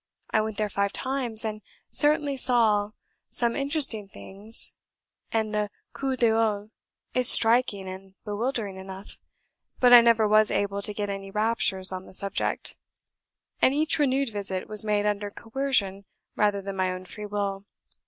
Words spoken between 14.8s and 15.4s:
made under